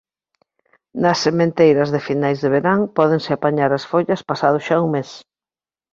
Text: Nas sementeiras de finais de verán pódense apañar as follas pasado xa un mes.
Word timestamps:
Nas 1.03 1.17
sementeiras 1.25 1.89
de 1.93 2.01
finais 2.07 2.37
de 2.43 2.49
verán 2.55 2.79
pódense 2.97 3.29
apañar 3.33 3.71
as 3.73 3.87
follas 3.91 4.21
pasado 4.29 4.57
xa 4.65 4.75
un 4.85 4.89
mes. 4.95 5.09